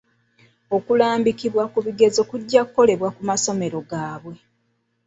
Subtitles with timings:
[0.75, 4.35] Okulambikibwa ku bigezo kujja kukolebwa ku masomero gaabwe.